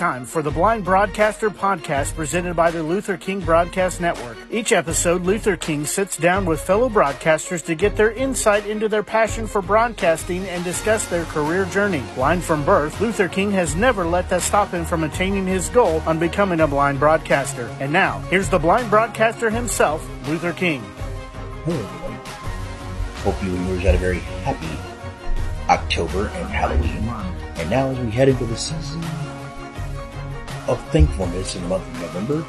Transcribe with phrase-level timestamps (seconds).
[0.00, 4.38] time for the Blind Broadcaster podcast presented by the Luther King Broadcast Network.
[4.50, 9.02] Each episode, Luther King sits down with fellow broadcasters to get their insight into their
[9.02, 12.02] passion for broadcasting and discuss their career journey.
[12.14, 16.02] Blind from birth, Luther King has never let that stop him from attaining his goal
[16.06, 17.66] on becoming a blind broadcaster.
[17.78, 20.80] And now, here's the blind broadcaster himself, Luther King.
[23.16, 24.78] Hope you and yours had a very happy
[25.68, 27.06] October and Halloween.
[27.56, 29.04] And now as we head into the season
[30.68, 32.46] of thankfulness in the month of November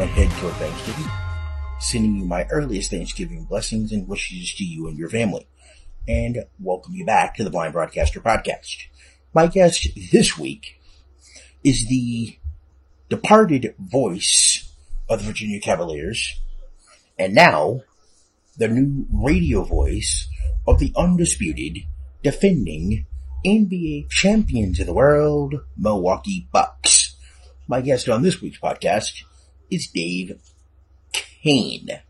[0.00, 1.10] and head toward Thanksgiving,
[1.78, 5.46] sending you my earliest Thanksgiving blessings and wishes to you and your family.
[6.06, 8.84] And welcome you back to the Blind Broadcaster Podcast.
[9.34, 10.80] My guest this week
[11.64, 12.38] is the
[13.08, 14.72] departed voice
[15.08, 16.40] of the Virginia Cavaliers
[17.18, 17.82] and now
[18.56, 20.28] the new radio voice
[20.66, 21.78] of the undisputed,
[22.22, 23.06] defending
[23.44, 26.99] NBA champions of the world, Milwaukee Bucks.
[27.70, 29.22] My guest on this week's podcast
[29.70, 30.40] is Dave
[31.12, 32.00] Koehn.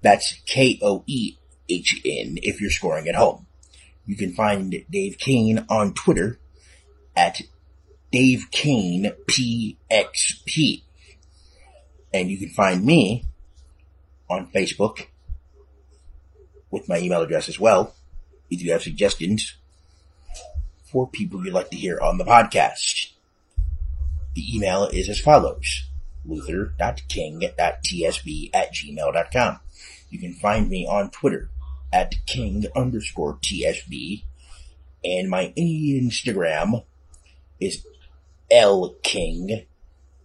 [0.00, 3.46] That's K-O-E-H-N if you're scoring at home.
[4.06, 6.40] You can find Dave Koehn on Twitter
[7.14, 7.42] at
[8.12, 10.84] Dave Koehn PXP.
[12.14, 13.26] And you can find me
[14.30, 15.08] on Facebook
[16.70, 17.94] with my email address as well
[18.48, 19.54] if you have suggestions
[20.82, 23.13] for people you'd like to hear on the podcast.
[24.34, 25.88] The email is as follows.
[26.24, 29.60] luther.king.tsb at gmail.com.
[30.10, 31.50] You can find me on Twitter
[31.92, 34.24] at king underscore tsb
[35.04, 36.84] and my Instagram
[37.60, 37.86] is
[38.50, 39.66] lking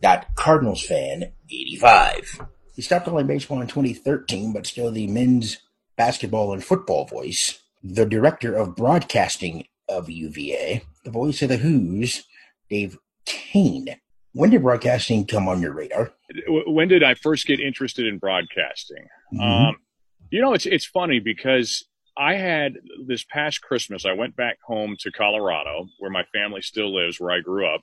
[0.01, 2.47] dot cardinals fan 85.
[2.75, 5.57] He stopped playing baseball in 2013, but still the men's
[5.97, 12.23] basketball and football voice, the director of broadcasting of UVA, the voice of the Hoos,
[12.69, 12.97] Dave
[14.33, 16.13] When did broadcasting come on your radar?
[16.47, 19.07] When did I first get interested in broadcasting?
[19.33, 19.41] Mhm.
[19.69, 19.77] Um,
[20.31, 21.85] you know, it's it's funny because
[22.17, 24.05] I had this past Christmas.
[24.05, 27.81] I went back home to Colorado, where my family still lives, where I grew up,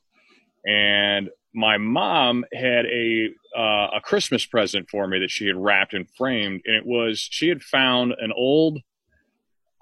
[0.66, 5.94] and my mom had a uh, a Christmas present for me that she had wrapped
[5.94, 8.80] and framed, and it was she had found an old.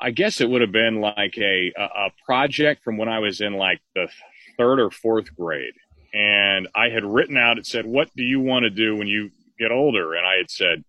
[0.00, 3.40] I guess it would have been like a, a a project from when I was
[3.40, 4.08] in like the
[4.56, 5.74] third or fourth grade,
[6.12, 7.58] and I had written out.
[7.58, 10.50] It said, "What do you want to do when you get older?" And I had
[10.50, 10.84] said,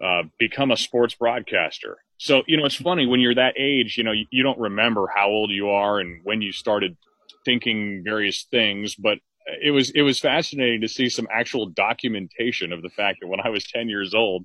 [0.00, 3.96] uh, "Become a sports broadcaster." So you know, it's funny when you're that age.
[3.96, 6.96] You know, you, you don't remember how old you are and when you started
[7.44, 9.18] thinking various things, but
[9.62, 13.40] it was it was fascinating to see some actual documentation of the fact that when
[13.40, 14.44] I was 10 years old,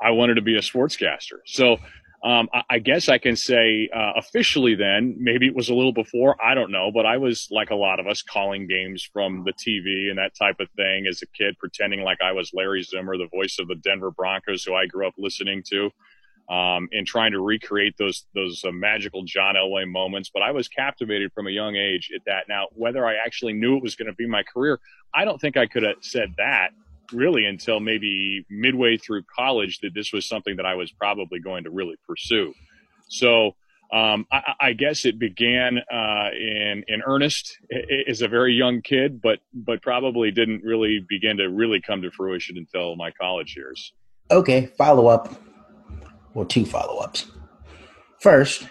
[0.00, 1.40] I wanted to be a sportscaster.
[1.46, 1.78] So
[2.24, 5.92] um, I, I guess I can say uh, officially then, maybe it was a little
[5.92, 9.44] before, I don't know, but I was like a lot of us calling games from
[9.44, 12.82] the TV and that type of thing as a kid, pretending like I was Larry
[12.82, 15.90] Zimmer, the voice of the Denver Broncos, who I grew up listening to
[16.48, 20.30] um, and trying to recreate those those uh, magical John Elway moments.
[20.32, 22.44] But I was captivated from a young age at that.
[22.48, 24.78] Now, whether I actually knew it was going to be my career,
[25.14, 26.70] I don't think I could have said that
[27.12, 31.64] really until maybe midway through college that this was something that I was probably going
[31.64, 32.54] to really pursue.
[33.08, 33.52] So.
[33.94, 37.58] Um, I, I guess it began uh, in in earnest
[38.08, 42.10] as a very young kid, but but probably didn't really begin to really come to
[42.10, 43.92] fruition until my college years.
[44.30, 45.34] Okay, follow up.
[46.32, 47.30] Well, two follow ups.
[48.18, 48.66] First,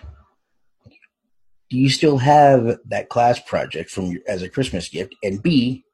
[1.69, 5.13] do you still have that class project from your, as a Christmas gift?
[5.21, 5.85] And B,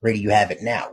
[0.00, 0.92] where do you have it now?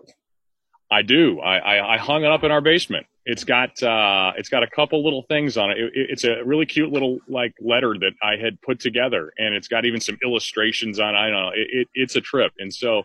[0.91, 1.39] I do.
[1.39, 3.05] I, I, I hung it up in our basement.
[3.25, 5.77] It's got uh, it's got a couple little things on it.
[5.77, 5.91] it.
[5.93, 9.85] It's a really cute little like letter that I had put together, and it's got
[9.85, 11.15] even some illustrations on.
[11.15, 11.49] I don't know.
[11.49, 13.03] It, it, it's a trip, and so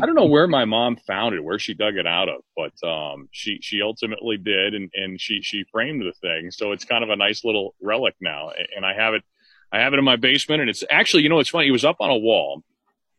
[0.00, 2.72] I don't know where my mom found it, where she dug it out of, but
[2.88, 6.50] um, she she ultimately did, and and she she framed the thing.
[6.50, 9.22] So it's kind of a nice little relic now, and I have it.
[9.72, 11.68] I have it in my basement, and it's actually, you know, it's funny.
[11.68, 12.62] It was up on a wall,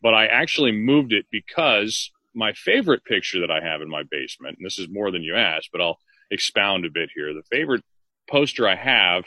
[0.02, 4.58] but I actually moved it because my favorite picture that I have in my basement,
[4.58, 5.98] and this is more than you asked, but I'll
[6.30, 7.34] expound a bit here.
[7.34, 7.84] The favorite
[8.30, 9.26] poster I have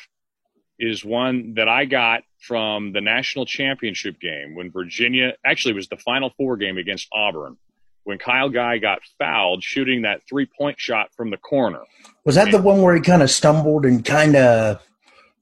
[0.78, 5.96] is one that I got from the national championship game when Virginia actually was the
[5.96, 7.56] final four game against Auburn
[8.04, 11.80] when Kyle Guy got fouled shooting that three point shot from the corner.
[12.24, 14.80] Was that the one where he kind of stumbled and kind of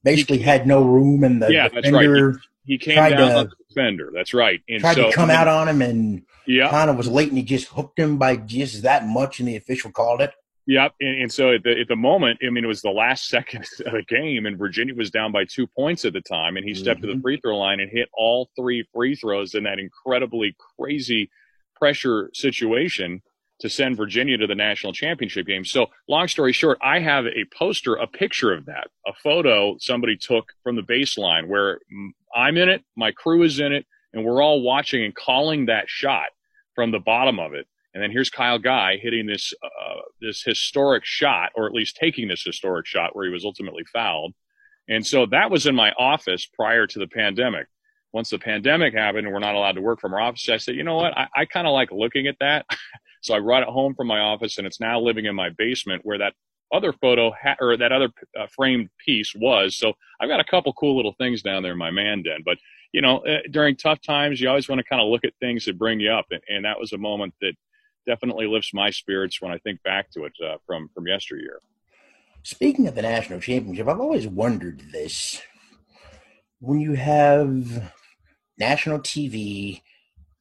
[0.05, 2.03] basically had no room and the Yeah, that's right.
[2.03, 4.11] defender He came down to- the defender.
[4.15, 4.61] That's right.
[4.69, 6.71] And tried so, to come out on him and Yeah.
[6.71, 9.57] kind of was late and he just hooked him by just that much and the
[9.57, 10.33] official called it.
[10.67, 10.95] Yep.
[11.01, 13.67] And, and so at the, at the moment, I mean, it was the last second
[13.87, 16.57] of the game, and Virginia was down by two points at the time.
[16.57, 17.23] And he stepped to the mm-hmm.
[17.23, 21.31] free throw line and hit all three free throws in that incredibly crazy
[21.77, 23.23] pressure situation
[23.63, 25.65] to send Virginia to the national championship game.
[25.65, 30.17] So, long story short, I have a poster, a picture of that, a photo somebody
[30.17, 31.79] took from the baseline where
[32.35, 35.89] I'm in it, my crew is in it, and we're all watching and calling that
[35.89, 36.29] shot
[36.75, 37.67] from the bottom of it.
[37.95, 42.29] And then here's Kyle Guy hitting this uh, this historic shot, or at least taking
[42.29, 44.33] this historic shot where he was ultimately fouled.
[44.89, 47.67] And so that was in my office prior to the pandemic.
[48.13, 50.75] Once the pandemic happened and we're not allowed to work from our office, I said,
[50.75, 51.17] you know what?
[51.17, 52.67] I, I kind of like looking at that.
[53.23, 56.03] so I brought it home from my office and it's now living in my basement
[56.05, 56.35] where that
[56.73, 58.09] other photo ha- or that other
[58.39, 59.77] uh, framed piece was.
[59.77, 62.41] So I've got a couple cool little things down there in my man den.
[62.45, 62.59] But,
[62.93, 65.65] you know, uh, during tough times, you always want to kind of look at things
[65.67, 66.27] that bring you up.
[66.31, 67.55] And, and, that was a moment that
[68.07, 71.61] definitely lifts my spirits when I think back to it uh, from, from yesteryear.
[72.43, 75.41] Speaking of the national championship, I've always wondered this.
[76.59, 77.91] When you have
[78.59, 79.83] national TV,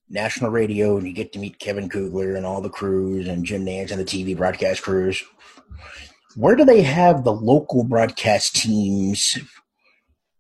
[0.10, 3.66] national radio, and you get to meet Kevin Kugler and all the crews and Jim
[3.66, 5.24] Nantz and the TV broadcast crews,
[6.36, 9.38] where do they have the local broadcast teams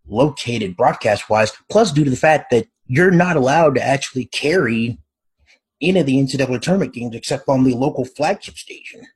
[0.07, 1.51] located broadcast wise?
[1.69, 4.97] Plus, due to the fact that you're not allowed to actually carry
[5.81, 9.07] any of the NCAA tournament games except on the local flagship station.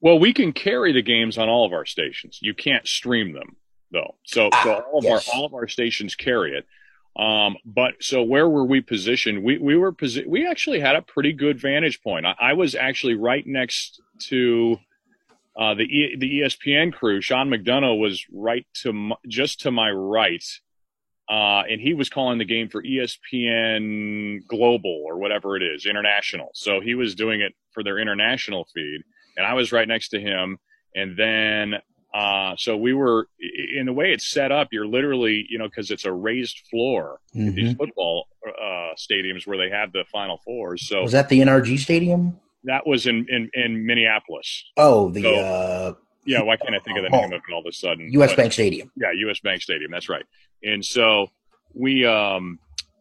[0.00, 2.38] Well, we can carry the games on all of our stations.
[2.42, 3.56] You can't stream them
[3.90, 4.16] though.
[4.24, 5.28] So, ah, so all of yes.
[5.28, 6.66] our all of our stations carry it.
[7.20, 9.42] Um, but so where were we positioned?
[9.42, 12.26] We we were posi- we actually had a pretty good vantage point.
[12.26, 14.76] I, I was actually right next to
[15.58, 17.20] uh, the e- the ESPN crew.
[17.20, 20.44] Sean McDonough was right to m- just to my right,
[21.30, 26.50] uh, and he was calling the game for ESPN Global or whatever it is, international.
[26.54, 29.02] So he was doing it for their international feed
[29.36, 30.58] and I was right next to him.
[30.94, 31.74] And then,
[32.14, 33.28] uh, so we were
[33.76, 34.68] in the way it's set up.
[34.72, 37.20] You're literally, you know, because it's a raised floor.
[37.34, 37.54] Mm-hmm.
[37.54, 40.88] These football uh, stadiums where they have the Final Fours.
[40.88, 42.40] So was that the NRG Stadium?
[42.66, 44.64] That was in in, in Minneapolis.
[44.76, 45.22] Oh, the.
[45.22, 47.72] So, uh, yeah, why can't I think of the name of it all of a
[47.72, 48.12] sudden?
[48.12, 48.30] U.S.
[48.30, 48.90] But, Bank Stadium.
[48.96, 49.40] Yeah, U.S.
[49.40, 49.92] Bank Stadium.
[49.92, 50.24] That's right.
[50.62, 51.28] And so
[51.72, 52.58] we, um,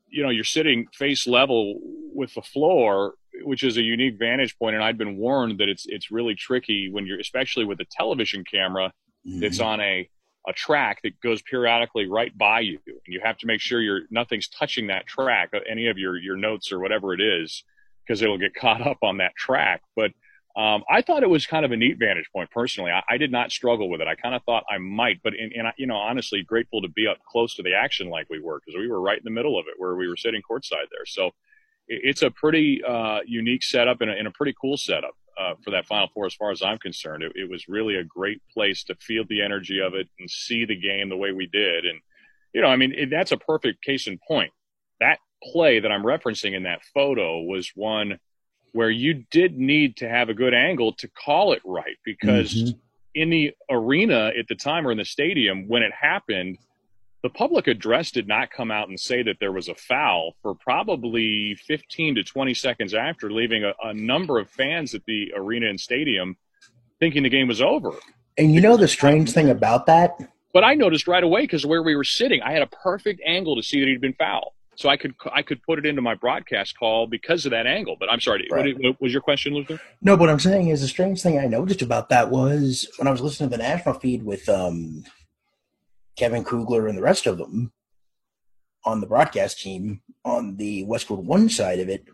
[0.09, 1.79] you know, you're sitting face level
[2.13, 4.75] with the floor which is a unique vantage point.
[4.75, 8.43] And I'd been warned that it's it's really tricky when you're, especially with a television
[8.43, 8.91] camera
[9.27, 9.39] mm-hmm.
[9.39, 10.09] that's on a
[10.47, 14.01] a track that goes periodically right by you, and you have to make sure you're
[14.11, 17.63] nothing's touching that track, uh, any of your your notes or whatever it is,
[18.05, 19.81] because it'll get caught up on that track.
[19.95, 20.11] But
[20.55, 22.91] um, I thought it was kind of a neat vantage point personally.
[22.91, 24.07] I, I did not struggle with it.
[24.07, 27.07] I kind of thought I might, but in, in, you know, honestly, grateful to be
[27.07, 29.59] up close to the action like we were because we were right in the middle
[29.59, 31.05] of it where we were sitting courtside there.
[31.05, 31.31] So
[31.87, 35.71] it's a pretty uh, unique setup and a, and a, pretty cool setup uh, for
[35.71, 37.23] that Final Four, as far as I'm concerned.
[37.23, 40.65] It, it, was really a great place to feel the energy of it and see
[40.65, 41.85] the game the way we did.
[41.85, 41.99] And,
[42.53, 44.51] you know, I mean, it, that's a perfect case in point.
[44.99, 45.19] That
[45.51, 48.19] play that I'm referencing in that photo was one
[48.73, 52.77] where you did need to have a good angle to call it right because mm-hmm.
[53.13, 56.57] in the arena at the time or in the stadium, when it happened–
[57.25, 60.53] the public address did not come out and say that there was a foul for
[60.53, 65.67] probably 15 to 20 seconds after, leaving a, a number of fans at the arena
[65.67, 66.37] and stadium
[66.99, 67.93] thinking the game was over.
[68.37, 70.19] And you know the strange thing about that?
[70.53, 73.55] But I noticed right away because where we were sitting, I had a perfect angle
[73.55, 74.53] to see that he'd been fouled.
[74.77, 77.95] So I could I could put it into my broadcast call because of that angle.
[77.99, 78.75] But I'm sorry, right.
[78.75, 79.79] what, what, was your question, Luther?
[80.01, 83.11] No, what I'm saying is the strange thing I noticed about that was when I
[83.11, 85.03] was listening to the national feed with um,
[86.17, 87.71] Kevin Kugler and the rest of them
[88.83, 92.05] on the broadcast team on the Westwood One side of it,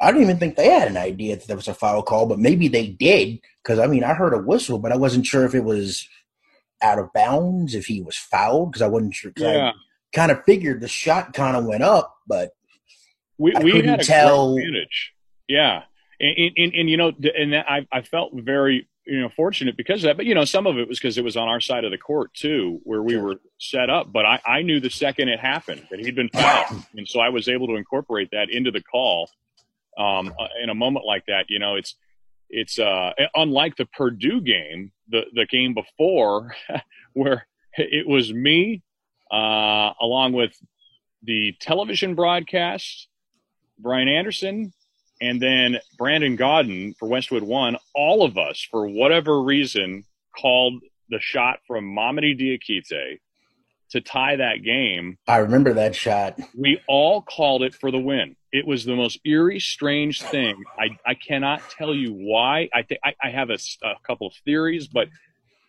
[0.00, 2.38] I don't even think they had an idea that there was a foul call, but
[2.38, 5.54] maybe they did because I mean I heard a whistle, but I wasn't sure if
[5.54, 6.06] it was
[6.82, 9.32] out of bounds, if he was fouled because I wasn't sure.
[9.36, 9.70] Yeah.
[9.70, 9.72] I
[10.12, 12.52] kind of figured the shot kind of went up, but
[13.38, 14.56] we, I we couldn't had a tell.
[14.56, 15.12] advantage.
[15.48, 15.82] Yeah,
[16.20, 20.08] and, and, and, you know, and I I felt very you know fortunate because of
[20.08, 20.16] that.
[20.16, 21.98] But you know some of it was because it was on our side of the
[21.98, 24.12] court too where we were set up.
[24.12, 26.84] But i, I knew the second it happened that he'd been fouled.
[26.96, 29.30] And so i was able to incorporate that into the call
[29.98, 31.46] um, uh, in a moment like that.
[31.48, 31.96] You know it's
[32.48, 36.54] it's uh, unlike the purdue game the the game before
[37.14, 38.82] where it was me
[39.30, 40.52] uh, along with
[41.22, 43.08] the television broadcast
[43.78, 44.72] brian anderson
[45.20, 50.04] and then Brandon Gaudin for Westwood One, all of us, for whatever reason,
[50.38, 53.18] called the shot from Mamadi Diakite
[53.90, 55.18] to tie that game.
[55.26, 56.38] I remember that shot.
[56.56, 58.36] We all called it for the win.
[58.52, 60.62] It was the most eerie, strange thing.
[60.78, 62.68] I, I cannot tell you why.
[62.72, 65.08] I think I, I have a, a couple of theories, but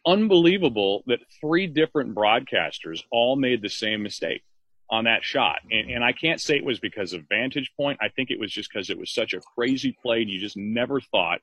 [0.05, 4.43] unbelievable that three different broadcasters all made the same mistake.
[4.91, 5.60] on that shot.
[5.72, 5.96] And, mm-hmm.
[5.96, 8.00] and I can't say it was because of vantage point.
[8.01, 10.22] I think it was just because it was such a crazy play.
[10.22, 11.39] And you just never thought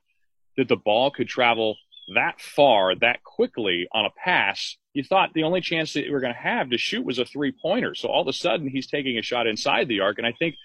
[0.55, 1.75] that the ball could travel
[2.15, 4.77] that far, that quickly on a pass.
[4.93, 7.25] You thought the only chance that you were going to have to shoot was a
[7.25, 7.95] three pointer.
[7.95, 10.17] So all of a sudden he's taking a shot inside the arc.
[10.17, 10.55] And I think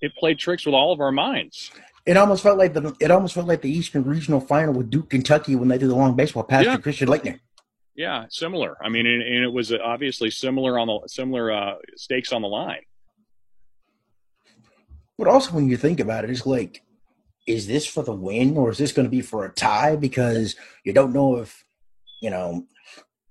[0.00, 1.70] it played tricks with all of our minds.
[2.10, 5.10] It almost felt like the it almost felt like the Eastern Regional Final with Duke,
[5.10, 6.74] Kentucky when they did the long baseball pass yeah.
[6.74, 7.38] to Christian Laettner.
[7.94, 8.76] Yeah, similar.
[8.84, 12.48] I mean, and, and, it was obviously similar on the similar uh, stakes on the
[12.48, 12.80] line.
[15.18, 16.82] But also, when you think about it, it's like,
[17.46, 19.94] is this for the win or is this going to be for a tie?
[19.94, 21.64] Because you don't know if,
[22.20, 22.66] you know,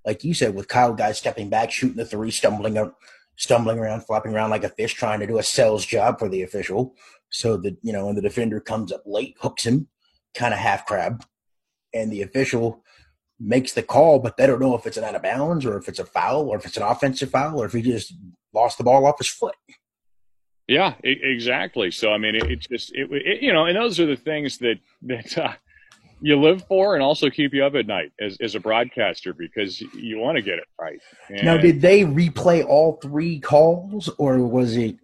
[0.05, 2.97] like you said, with Kyle Guy's stepping back, shooting the three, stumbling up,
[3.35, 6.43] stumbling around, flopping around like a fish, trying to do a sales job for the
[6.43, 6.95] official.
[7.31, 9.87] So that you know, when the defender comes up late, hooks him,
[10.33, 11.23] kind of half crab,
[11.93, 12.83] and the official
[13.39, 15.87] makes the call, but they don't know if it's an out of bounds or if
[15.87, 18.13] it's a foul or if it's an offensive foul or if he just
[18.53, 19.55] lost the ball off his foot.
[20.67, 21.89] Yeah, exactly.
[21.89, 24.59] So I mean, it, it just it, it, you know, and those are the things
[24.59, 25.53] that that uh,
[26.21, 29.81] you live for, and also keep you up at night as as a broadcaster because
[29.81, 30.99] you want to get it right.
[31.29, 34.97] And now, did they replay all three calls, or was it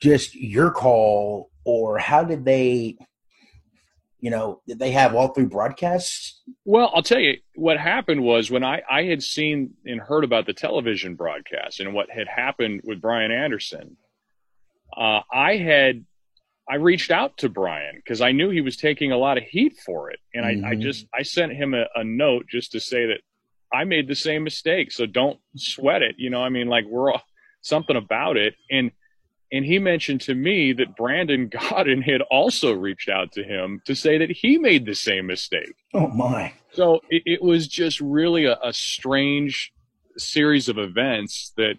[0.00, 2.96] just your call, or how did they?
[4.22, 6.40] you know, did they have all three broadcasts?
[6.64, 10.46] Well, I'll tell you what happened was when I, I had seen and heard about
[10.46, 13.96] the television broadcast and what had happened with Brian Anderson,
[14.96, 16.04] uh, I had
[16.70, 19.76] I reached out to Brian because I knew he was taking a lot of heat
[19.84, 20.64] for it, and mm-hmm.
[20.64, 20.82] I, I, mm-hmm.
[20.82, 23.20] just I sent him a, a, note just to say that
[23.72, 26.14] I made the same mistake, so don't sweat it.
[26.18, 27.22] You know, I mean, like we're all,
[27.62, 28.92] something about it, and
[29.52, 33.94] and he mentioned to me that Brandon Gaudin had also reached out to him to
[33.94, 35.74] say that he made the same mistake.
[35.92, 36.54] Oh, my.
[36.72, 39.72] So it, it was just really a, a, strange
[40.16, 41.74] series of events that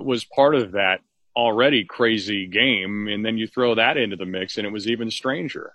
[0.00, 1.00] was part of that
[1.36, 3.08] already crazy game.
[3.08, 5.72] And then you throw that into the mix, and it was even stranger.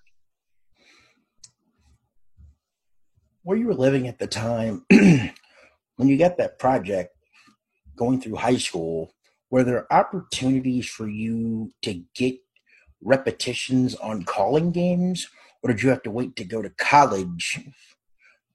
[3.43, 5.33] Where you were living at the time, when
[6.00, 7.13] you got that project
[7.98, 9.13] going through high school,
[9.53, 12.39] were there opportunities for you to get
[13.03, 15.27] repetitions on calling games,
[15.62, 17.60] or did you have to wait to go to college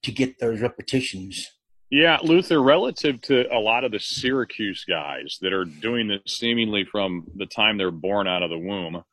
[0.02, 1.52] to get those repetitions?
[1.88, 6.84] Yeah, Luther, relative to a lot of the Syracuse guys that are doing this seemingly
[6.84, 9.04] from the time they're born out of the womb,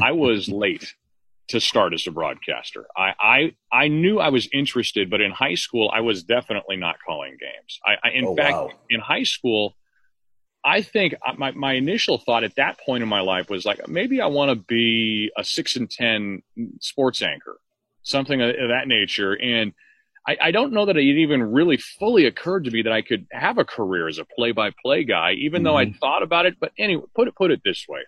[0.00, 0.94] I was late
[1.48, 2.86] to start as a broadcaster.
[2.96, 6.94] I, I I knew I was interested, but in high school I was definitely not
[7.04, 7.80] calling games.
[7.84, 8.70] I, I in oh, fact wow.
[8.88, 9.74] in high school
[10.64, 14.20] I think my, my initial thought at that point in my life was like, maybe
[14.20, 16.42] I want to be a six and 10
[16.80, 17.58] sports anchor,
[18.02, 19.34] something of, that nature.
[19.34, 19.74] And
[20.26, 23.26] I, I, don't know that it even really fully occurred to me that I could
[23.30, 25.64] have a career as a play by play guy, even mm-hmm.
[25.64, 26.56] though I thought about it.
[26.58, 28.00] But anyway, put it, put it this way.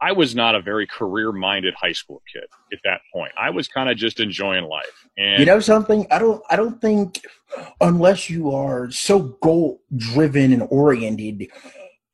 [0.00, 3.32] I was not a very career minded high school kid at that point.
[3.38, 5.08] I was kind of just enjoying life.
[5.16, 6.06] And you know something?
[6.10, 7.20] I don't I don't think
[7.80, 11.48] unless you are so goal driven and oriented,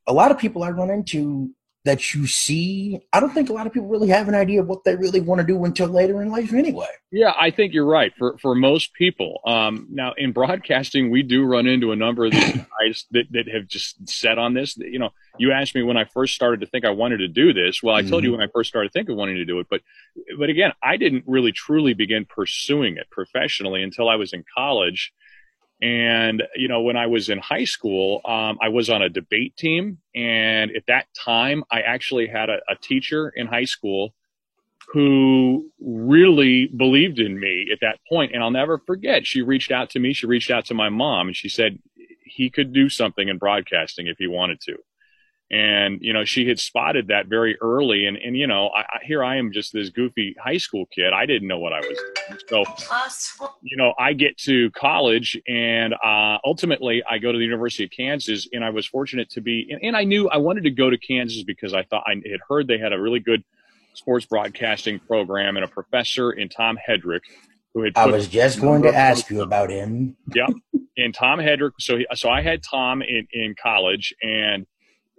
[0.07, 1.51] a lot of people I run into
[1.85, 4.67] that you see, I don't think a lot of people really have an idea of
[4.67, 6.89] what they really want to do until later in life anyway.
[7.11, 8.13] Yeah, I think you're right.
[8.17, 12.33] For for most people, um, now in broadcasting, we do run into a number of
[12.33, 14.77] these guys that, that have just set on this.
[14.79, 17.53] You know, you asked me when I first started to think I wanted to do
[17.53, 17.83] this.
[17.83, 18.11] Well, I mm-hmm.
[18.11, 18.39] told you mm-hmm.
[18.39, 19.83] when I first started thinking of wanting to do it, but
[20.39, 25.13] but again, I didn't really truly begin pursuing it professionally until I was in college
[25.83, 29.57] and, you know, when I was in high school, um, I was on a debate
[29.57, 29.99] team.
[30.15, 34.15] And at that time, I actually had a, a teacher in high school
[34.93, 38.33] who really believed in me at that point.
[38.33, 40.13] And I'll never forget, she reached out to me.
[40.13, 41.79] She reached out to my mom and she said
[42.25, 44.77] he could do something in broadcasting if he wanted to
[45.55, 48.07] and you know she had spotted that very early.
[48.07, 51.13] And and you know I, I, here i am just this goofy high school kid.
[51.15, 52.41] I didn't know what i was doing.
[52.49, 52.65] So
[53.63, 57.91] you know i get to college and uh, ultimately i go to the university of
[57.91, 60.91] kansas and i was fortunate to be and, and i knew i wanted to go
[60.91, 63.43] to kansas because i thought i had heard they had a really good
[63.95, 67.21] sports broadcasting program and a professor in tom hedrick
[67.73, 70.17] who had i was just going to ask you about him.
[70.35, 70.47] Yeah
[70.97, 74.67] and tom hedrick so he, so i had tom in in college and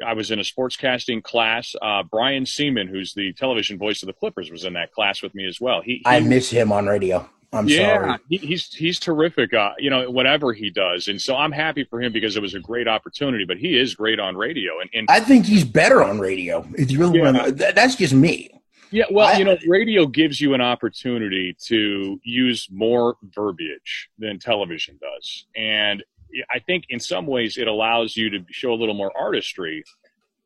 [0.06, 1.76] I was in a sportscasting class.
[1.82, 5.36] Uh, Brian Sieman, who's the television voice of the Clippers, was in that class with
[5.36, 5.82] me as well.
[5.82, 7.30] He, he I miss him on radio.
[7.54, 8.18] I'm yeah, sorry.
[8.30, 9.54] He, he's he's terrific.
[9.54, 12.54] Uh, you know, whatever he does, and so I'm happy for him because it was
[12.54, 13.46] a great opportunity.
[13.46, 16.68] But he is great on radio, and, and I think he's better on radio.
[16.78, 17.52] If you really yeah.
[17.52, 18.50] that's just me.
[18.92, 24.40] Yeah, well, I, you know, radio gives you an opportunity to use more verbiage than
[24.40, 26.04] television does, and
[26.50, 29.84] I think in some ways it allows you to show a little more artistry.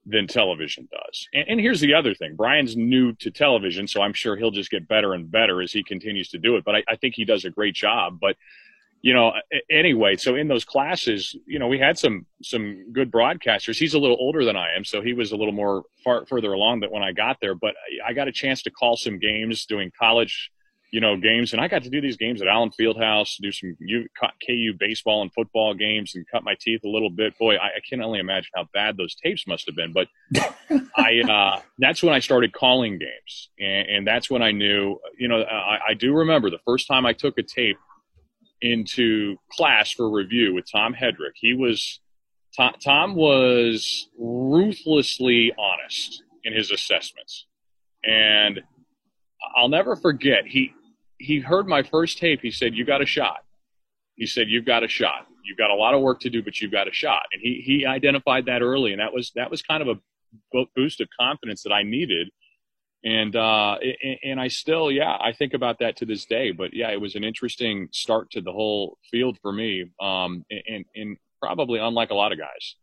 [0.05, 1.27] than television does.
[1.33, 4.71] And, and, here's the other thing Brian's new to television, so I'm sure he'll just
[4.71, 6.63] get better and better as he continues to do it.
[6.63, 8.17] But I, I think he does a great job.
[8.19, 8.35] But
[9.01, 9.31] you know,
[9.69, 13.77] anyway, so in those classes, you know, we had some some good broadcasters.
[13.77, 16.53] He's a little older than I am, so he was a little more far further
[16.53, 17.55] along than when I got there.
[17.55, 20.51] But I got a chance to call some games doing college
[20.91, 21.53] you know, games.
[21.53, 24.07] And I got to do these games at Allen Fieldhouse, do some U,
[24.45, 27.37] KU baseball and football games and cut my teeth a little bit.
[27.37, 29.93] Boy, I, I can only imagine how bad those tapes must have been.
[29.93, 30.07] But
[30.97, 33.49] I, uh, that's when I started calling games.
[33.59, 37.05] And, and that's when I knew, you know, I, I do remember the first time
[37.05, 37.77] I took a tape
[38.61, 41.35] into class for review with Tom Hedrick.
[41.35, 41.99] He was,
[42.57, 47.45] Tom, Tom was ruthlessly honest in his assessments.
[48.03, 48.61] And
[49.55, 50.45] I'll never forget.
[50.45, 50.73] He
[51.19, 52.39] he heard my first tape.
[52.41, 53.43] He said, "You got a shot."
[54.15, 55.27] He said, "You've got a shot.
[55.43, 57.61] You've got a lot of work to do, but you've got a shot." And he
[57.63, 61.63] he identified that early, and that was that was kind of a boost of confidence
[61.63, 62.29] that I needed.
[63.03, 63.77] And uh,
[64.23, 66.51] and I still, yeah, I think about that to this day.
[66.51, 70.85] But yeah, it was an interesting start to the whole field for me, um, and,
[70.95, 72.75] and probably unlike a lot of guys.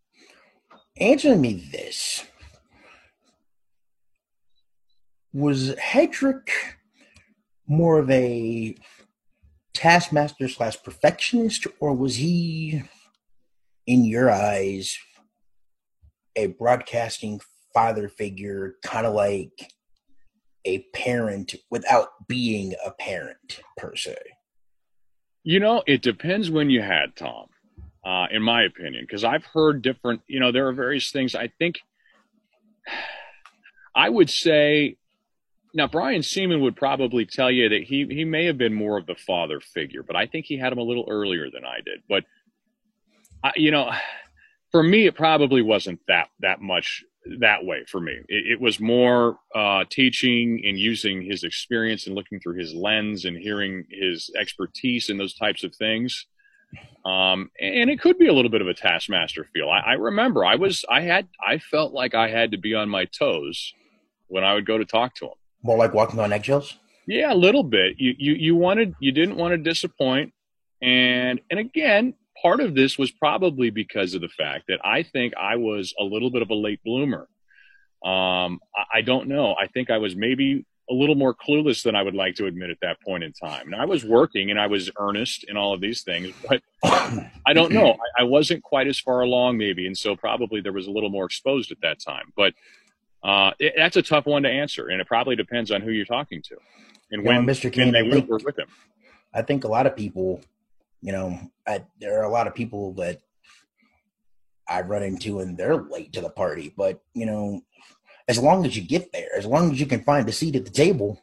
[0.98, 2.24] Answer me this:
[5.34, 6.48] Was Hedrick
[7.66, 8.76] more of a
[9.74, 12.82] taskmaster slash perfectionist, or was he,
[13.86, 14.96] in your eyes,
[16.34, 17.40] a broadcasting
[17.74, 19.70] father figure, kind of like
[20.64, 24.16] a parent without being a parent per se?
[25.42, 27.46] You know, it depends when you had Tom,
[28.04, 31.34] uh, in my opinion, because I've heard different, you know, there are various things.
[31.34, 31.76] I think
[33.94, 34.96] I would say
[35.76, 39.04] now, Brian Sieman would probably tell you that he he may have been more of
[39.04, 42.02] the father figure, but I think he had him a little earlier than I did.
[42.08, 42.24] But
[43.44, 43.92] I, you know,
[44.72, 47.04] for me, it probably wasn't that that much
[47.40, 48.14] that way for me.
[48.26, 53.26] It, it was more uh, teaching and using his experience and looking through his lens
[53.26, 56.24] and hearing his expertise and those types of things.
[57.04, 59.68] Um, and it could be a little bit of a taskmaster feel.
[59.68, 62.88] I, I remember I was I had I felt like I had to be on
[62.88, 63.74] my toes
[64.28, 65.34] when I would go to talk to him.
[65.62, 66.78] More like walking on eggshells.
[67.06, 67.96] Yeah, a little bit.
[67.98, 70.32] You you you wanted you didn't want to disappoint,
[70.82, 75.34] and and again, part of this was probably because of the fact that I think
[75.36, 77.28] I was a little bit of a late bloomer.
[78.04, 79.54] Um, I, I don't know.
[79.58, 82.70] I think I was maybe a little more clueless than I would like to admit
[82.70, 83.72] at that point in time.
[83.72, 87.52] And I was working and I was earnest in all of these things, but I
[87.52, 87.92] don't know.
[87.92, 91.10] I, I, wasn't quite as far along, maybe, and so probably there was a little
[91.10, 92.32] more exposed at that time.
[92.36, 92.54] But
[93.26, 96.06] uh, it, that's a tough one to answer, and it probably depends on who you're
[96.06, 96.56] talking to
[97.10, 97.72] and when, Mr.
[97.72, 98.68] King, when they think, work with him.
[99.34, 100.40] I think a lot of people,
[101.00, 103.20] you know, I, there are a lot of people that
[104.68, 107.62] I run into and they're late to the party, but you know,
[108.28, 110.64] as long as you get there, as long as you can find a seat at
[110.64, 111.22] the table,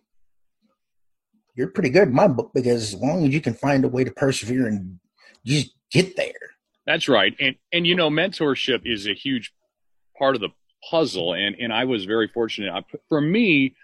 [1.56, 4.04] you're pretty good in my book because as long as you can find a way
[4.04, 5.00] to persevere and
[5.46, 6.34] just get there.
[6.86, 7.36] That's right.
[7.40, 9.54] And and you know, mentorship is a huge
[10.18, 10.50] part of the
[10.90, 11.34] puzzle.
[11.34, 12.84] And, and I was very fortunate.
[13.10, 13.76] For me,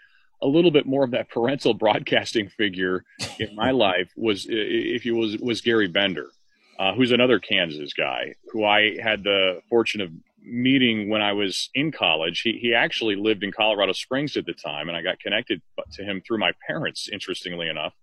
[0.41, 3.03] a little bit more of that parental broadcasting figure
[3.39, 6.27] in my life was, if you was, was Gary Bender,
[6.79, 11.69] uh, who's another Kansas guy who I had the fortune of meeting when I was
[11.73, 12.41] in college.
[12.41, 15.61] He, he actually lived in Colorado Springs at the time, and I got connected
[15.93, 17.93] to him through my parents, interestingly enough.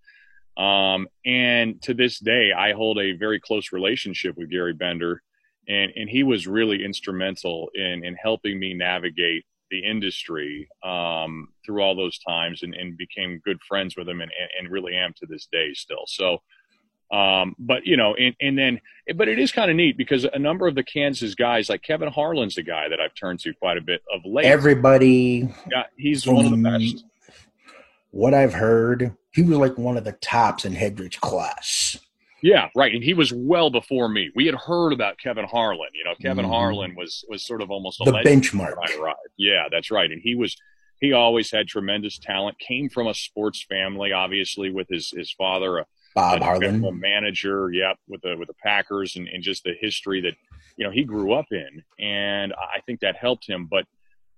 [0.56, 5.22] Um, and to this day, I hold a very close relationship with Gary Bender
[5.68, 11.82] and and he was really instrumental in in helping me navigate the industry um, through
[11.82, 15.26] all those times and, and became good friends with him and, and really am to
[15.26, 16.04] this day still.
[16.06, 16.38] So,
[17.10, 18.80] um, but you know, and, and then,
[19.16, 22.10] but it is kind of neat because a number of the Kansas guys, like Kevin
[22.10, 24.46] Harlan's a guy that I've turned to quite a bit of late.
[24.46, 27.04] Everybody, yeah, he's one of the best.
[28.10, 31.98] What I've heard, he was like one of the tops in Hedrick's class.
[32.42, 32.94] Yeah, right.
[32.94, 34.30] And he was well before me.
[34.34, 35.88] We had heard about Kevin Harlan.
[35.94, 36.52] You know, Kevin mm-hmm.
[36.52, 38.74] Harlan was was sort of almost the benchmark.
[39.36, 40.10] Yeah, that's right.
[40.10, 40.56] And he was
[41.00, 42.58] he always had tremendous talent.
[42.58, 47.70] Came from a sports family, obviously, with his his father, a, Bob a Harlan, manager.
[47.72, 50.34] Yep, with the with the Packers, and, and just the history that
[50.76, 51.82] you know he grew up in.
[51.98, 53.66] And I think that helped him.
[53.70, 53.86] But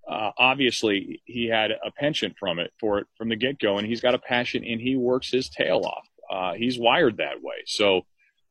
[0.08, 3.87] uh, obviously, he had a penchant from it for it from the get go, and
[3.87, 6.08] he's got a passion, and he works his tail off
[6.38, 7.57] uh, he's wired that way.
[7.66, 8.03] So,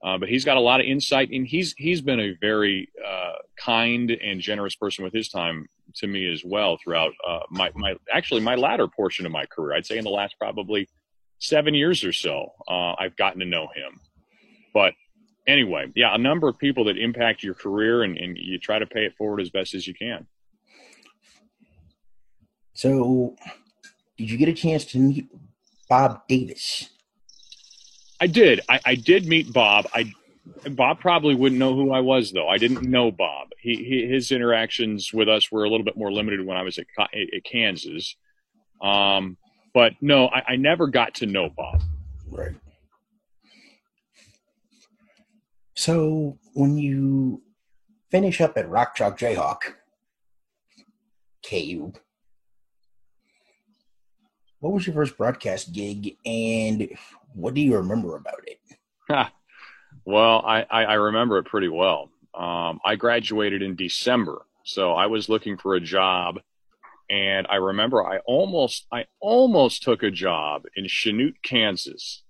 [0.04, 3.34] uh, but he's got a lot of insight, and he's he's been a very uh,
[3.58, 7.96] kind and generous person with his time to me as well throughout uh, my my
[8.12, 9.76] actually my latter portion of my career.
[9.76, 10.88] I'd say in the last probably
[11.40, 14.00] seven years or so, uh, I've gotten to know him.
[14.74, 14.94] But
[15.48, 18.86] anyway, yeah, a number of people that impact your career, and, and you try to
[18.86, 20.28] pay it forward as best as you can.
[22.74, 23.36] So,
[24.18, 25.30] did you get a chance to meet
[25.90, 26.90] Bob Davis?
[28.20, 28.62] I did.
[28.68, 29.88] I, I did meet Bob.
[29.94, 30.12] I
[30.72, 32.48] Bob probably wouldn't know who I was though.
[32.48, 33.50] I didn't know Bob.
[33.60, 36.78] He, he his interactions with us were a little bit more limited when I was
[36.78, 38.16] at, at Kansas.
[38.82, 39.38] Um,
[39.74, 41.82] but no, I, I never got to know Bob.
[42.30, 42.56] Right.
[45.76, 47.44] So when you
[48.10, 49.60] finish up at Rock Chalk Jayhawk,
[51.48, 51.94] KU,
[54.68, 56.90] what was your first broadcast gig and
[57.34, 58.60] what do you remember about it?
[60.06, 62.10] well, I, I, I, remember it pretty well.
[62.34, 66.42] Um, I graduated in December, so I was looking for a job
[67.10, 72.24] and I remember I almost I almost took a job in Chanute, Kansas.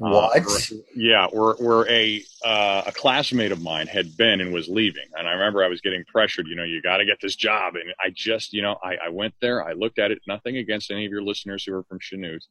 [0.00, 0.46] Uh, what?
[0.46, 5.06] Uh, yeah, where where a uh, a classmate of mine had been and was leaving,
[5.16, 6.46] and I remember I was getting pressured.
[6.46, 9.08] You know, you got to get this job, and I just you know I, I
[9.08, 9.66] went there.
[9.66, 10.20] I looked at it.
[10.28, 12.44] Nothing against any of your listeners who are from Chanute,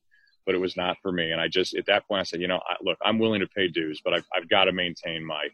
[0.45, 1.31] but it was not for me.
[1.31, 3.47] And I just at that point I said, you know, I, look, I'm willing to
[3.47, 5.47] pay dues, but I've I've got to maintain my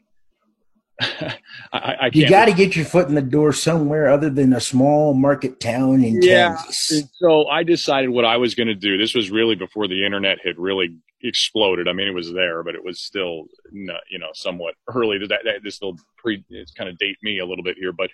[1.01, 1.37] I,
[1.73, 5.13] I you got to get your foot in the door somewhere other than a small
[5.13, 6.55] market town in yeah.
[6.55, 7.09] Kansas.
[7.15, 8.97] So I decided what I was going to do.
[8.97, 11.87] This was really before the internet had really exploded.
[11.87, 15.17] I mean, it was there, but it was still, you know, somewhat early.
[15.19, 18.09] That, that this still pre, it's kind of date me a little bit here, but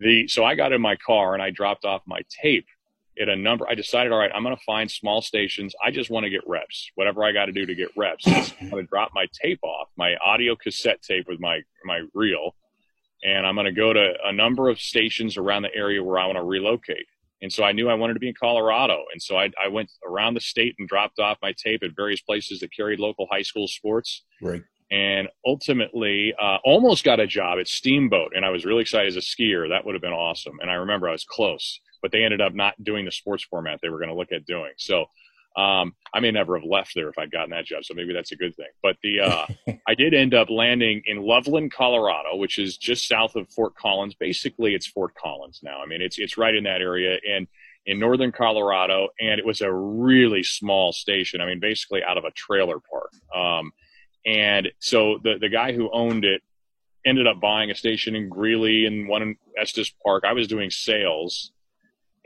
[0.00, 2.66] the so I got in my car and I dropped off my tape
[3.20, 3.68] at a number.
[3.68, 5.74] I decided, all right, I'm going to find small stations.
[5.84, 8.26] I just want to get reps, whatever I got to do to get reps.
[8.26, 12.54] I'm going to drop my tape off, my audio cassette tape with my my reel,
[13.22, 16.26] and I'm going to go to a number of stations around the area where I
[16.26, 17.06] want to relocate.
[17.40, 19.90] And so I knew I wanted to be in Colorado, and so I, I went
[20.04, 23.42] around the state and dropped off my tape at various places that carried local high
[23.42, 24.24] school sports.
[24.42, 24.62] Right.
[24.90, 29.16] And ultimately, uh, almost got a job at Steamboat, and I was really excited as
[29.16, 29.68] a skier.
[29.68, 30.58] That would have been awesome.
[30.60, 33.80] And I remember I was close but they ended up not doing the sports format
[33.82, 34.72] they were going to look at doing.
[34.76, 35.06] So
[35.56, 37.84] um, I may never have left there if I'd gotten that job.
[37.84, 38.68] So maybe that's a good thing.
[38.82, 39.46] But the uh,
[39.88, 44.14] I did end up landing in Loveland, Colorado, which is just south of Fort Collins.
[44.14, 45.80] Basically, it's Fort Collins now.
[45.82, 47.48] I mean, it's it's right in that area and
[47.86, 51.40] in northern Colorado, and it was a really small station.
[51.40, 53.10] I mean, basically out of a trailer park.
[53.34, 53.72] Um,
[54.24, 56.42] and so the the guy who owned it
[57.04, 60.24] ended up buying a station in Greeley and one in Estes Park.
[60.24, 61.52] I was doing sales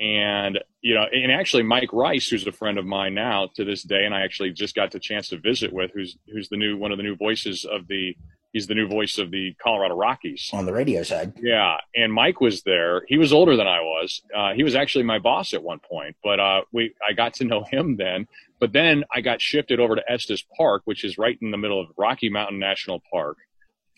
[0.03, 3.85] and you know and actually mike rice who's a friend of mine now to this
[3.85, 6.77] day and i actually just got the chance to visit with who's who's the new
[6.77, 8.17] one of the new voices of the
[8.53, 10.51] he's the new voice of the colorado rockies.
[10.53, 11.33] On the radio side.
[11.41, 11.77] Yeah.
[11.95, 13.03] And mike was there.
[13.07, 14.23] He was older than i was.
[14.37, 17.45] Uh, he was actually my boss at one point but uh, we i got to
[17.45, 18.27] know him then.
[18.59, 21.81] But then i got shifted over to estes park which is right in the middle
[21.81, 23.37] of rocky mountain national park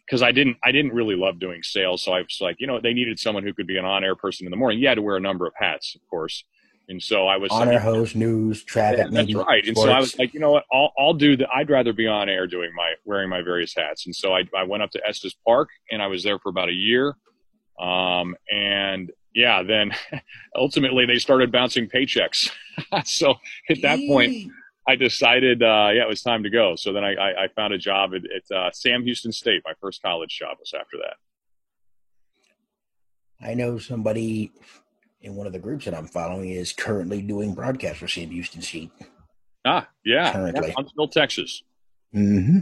[0.07, 2.03] because I didn't I didn't really love doing sales.
[2.03, 4.17] So I was like, you know, they needed someone who could be an on air
[4.17, 4.79] person in the morning.
[4.79, 6.45] You had to wear a number of hats, of course.
[6.89, 9.07] And so I was on air host, news, traffic.
[9.11, 9.65] Yeah, that's right.
[9.65, 9.69] Sports.
[9.69, 10.65] And so I was like, you know what?
[10.71, 11.47] I'll, I'll do the.
[11.55, 14.05] I'd rather be on air doing my wearing my various hats.
[14.05, 16.69] And so I, I went up to Estes Park and I was there for about
[16.69, 17.17] a year.
[17.81, 19.93] Um, and yeah, then
[20.55, 22.51] ultimately they started bouncing paychecks.
[23.05, 23.37] so
[23.71, 24.51] at that point,
[24.87, 26.77] I decided, uh, yeah, it was time to go.
[26.77, 29.63] So then I, I, I found a job at, at uh, Sam Houston State.
[29.65, 31.17] My first college job was after that.
[33.47, 34.53] I know somebody
[35.21, 38.61] in one of the groups that I'm following is currently doing broadcast for Sam Houston
[38.61, 38.91] State.
[39.65, 41.63] Ah, yeah, currently, yeah, Huntsville, Texas.
[42.13, 42.61] Hmm.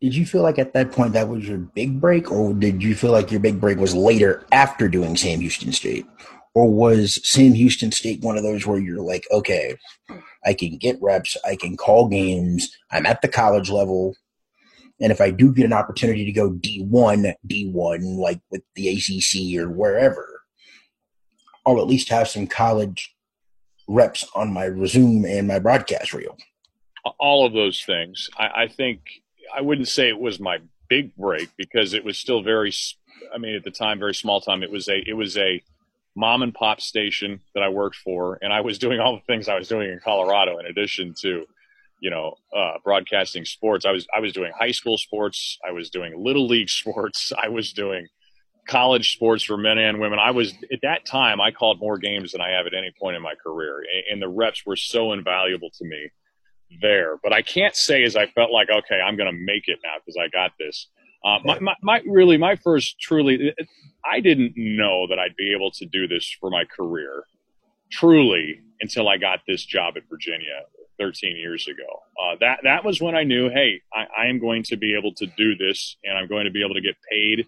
[0.00, 2.94] Did you feel like at that point that was your big break, or did you
[2.94, 6.06] feel like your big break was later after doing Sam Houston State?
[6.54, 9.76] Or was Sam Houston State one of those where you're like, okay,
[10.44, 14.16] I can get reps, I can call games, I'm at the college level,
[15.00, 19.58] and if I do get an opportunity to go D1, D1, like with the ACC
[19.58, 20.42] or wherever,
[21.66, 23.14] I'll at least have some college
[23.88, 26.36] reps on my resume and my broadcast reel.
[27.18, 28.28] All of those things.
[28.38, 29.00] I, I think
[29.54, 30.58] I wouldn't say it was my
[30.88, 32.72] big break because it was still very.
[33.34, 34.62] I mean, at the time, very small time.
[34.62, 35.02] It was a.
[35.06, 35.62] It was a
[36.16, 39.48] mom and pop station that I worked for, and I was doing all the things
[39.48, 41.46] I was doing in Colorado in addition to,
[42.00, 43.84] you know, uh, broadcasting sports.
[43.84, 47.48] I was I was doing high school sports, I was doing little league sports, I
[47.48, 48.06] was doing
[48.66, 50.18] college sports for men and women.
[50.18, 53.16] I was at that time I called more games than I have at any point
[53.16, 56.10] in my career, and the reps were so invaluable to me
[56.80, 57.16] there.
[57.22, 59.94] But I can't say as I felt like okay, I'm going to make it now
[60.04, 60.88] because I got this.
[61.24, 63.54] Uh, my, my, my, really, my first truly,
[64.10, 67.24] I didn't know that I'd be able to do this for my career,
[67.92, 70.62] truly, until I got this job at Virginia
[70.98, 72.02] 13 years ago.
[72.22, 75.12] Uh, that that was when I knew, hey, I, I, am going to be able
[75.14, 77.46] to do this, and I'm going to be able to get paid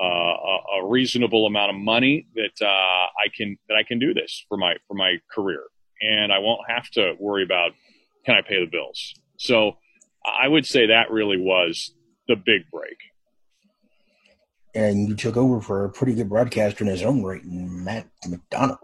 [0.00, 4.14] uh, a, a, reasonable amount of money that uh, I can that I can do
[4.14, 5.62] this for my for my career,
[6.00, 7.72] and I won't have to worry about
[8.24, 9.14] can I pay the bills.
[9.36, 9.78] So
[10.24, 11.94] I would say that really was
[12.30, 12.96] the big break.
[14.72, 18.78] And you took over for a pretty good broadcaster in his own right, Mac McDonald.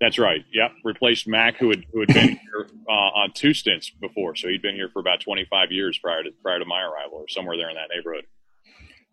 [0.00, 0.40] That's right.
[0.52, 4.34] Yep, replaced Mac, who had who had been here uh, on two stints before.
[4.34, 7.28] So he'd been here for about 25 years prior to prior to my arrival, or
[7.28, 8.24] somewhere there in that neighborhood.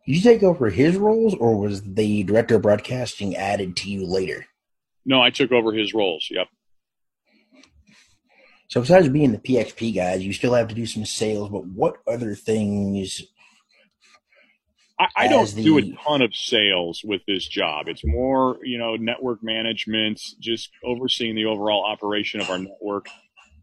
[0.08, 4.08] Did you take over his roles, or was the director of broadcasting added to you
[4.08, 4.46] later?
[5.06, 6.28] No, I took over his roles.
[6.32, 6.48] Yep.
[8.70, 11.50] So besides being the PXP guys, you still have to do some sales.
[11.50, 13.24] But what other things?
[15.00, 17.88] I, I don't the, do a ton of sales with this job.
[17.88, 23.08] It's more, you know, network management, just overseeing the overall operation of our network.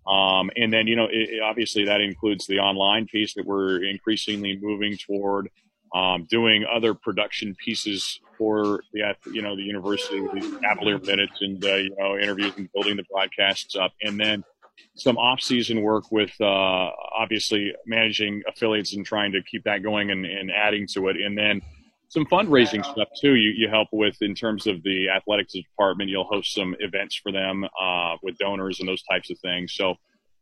[0.09, 4.59] Um, and then, you know, it, obviously that includes the online piece that we're increasingly
[4.61, 5.51] moving toward
[5.95, 11.65] um, doing other production pieces for the you know the university, the Cavalier minutes and
[11.65, 14.45] uh, you know interviews and building the broadcasts up, and then
[14.95, 20.25] some off-season work with uh, obviously managing affiliates and trying to keep that going and,
[20.25, 21.61] and, adding to it, and then
[22.09, 23.35] some fundraising stuff too.
[23.35, 26.11] You, you help with in terms of the athletics department.
[26.11, 29.75] You'll host some events for them uh, with donors and those types of things.
[29.75, 29.97] So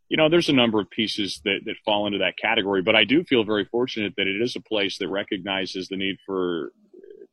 [0.08, 3.04] you know, there's a number of pieces that, that fall into that category, but I
[3.04, 6.72] do feel very fortunate that it is a place that recognizes the need for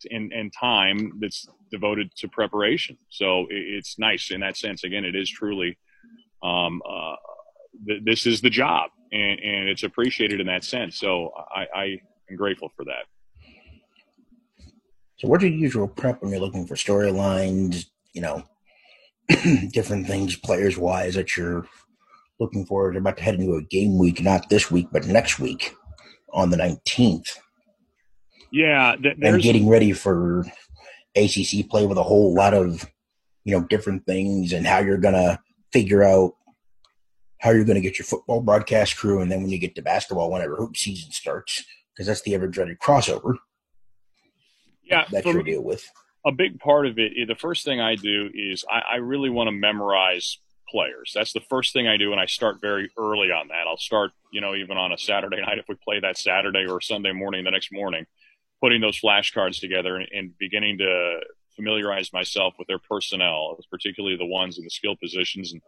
[0.09, 2.97] and, and time that's devoted to preparation.
[3.09, 4.83] So it's nice in that sense.
[4.83, 5.77] Again, it is truly,
[6.43, 7.15] um, uh,
[7.87, 10.97] th- this is the job and, and it's appreciated in that sense.
[10.97, 11.83] So I, I
[12.29, 13.05] am grateful for that.
[15.17, 18.43] So what's your usual prep when you're looking for storylines, you know,
[19.71, 21.67] different things players wise that you're
[22.39, 22.93] looking forward.
[22.93, 25.75] They're about to head into a game week, not this week, but next week
[26.33, 27.37] on the 19th.
[28.51, 28.95] Yeah.
[29.01, 30.45] Th- and getting ready for
[31.15, 32.89] ACC play with a whole lot of,
[33.43, 35.39] you know, different things and how you're going to
[35.71, 36.35] figure out
[37.39, 39.21] how you're going to get your football broadcast crew.
[39.21, 42.47] And then when you get to basketball, whenever hoop season starts, because that's the ever
[42.47, 43.37] dreaded crossover.
[44.83, 45.05] Yeah.
[45.11, 45.89] That you'll deal with.
[46.25, 49.47] A big part of it, the first thing I do is I, I really want
[49.47, 50.37] to memorize
[50.69, 51.11] players.
[51.15, 53.67] That's the first thing I do, and I start very early on that.
[53.67, 56.79] I'll start, you know, even on a Saturday night if we play that Saturday or
[56.79, 58.05] Sunday morning the next morning,
[58.61, 61.19] putting those flashcards together and, and beginning to
[61.61, 65.51] familiarize myself with their personnel, particularly the ones in the skill positions.
[65.51, 65.61] And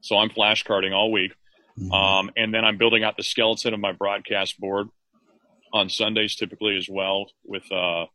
[0.00, 1.32] so I'm flashcarding all week.
[1.78, 1.92] Mm-hmm.
[1.92, 4.88] Um, and then I'm building out the skeleton of my broadcast board
[5.72, 8.06] on Sundays typically as well with, uh,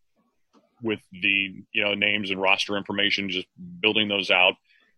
[0.82, 3.48] with the, you know, names and roster information, just
[3.82, 4.56] building those out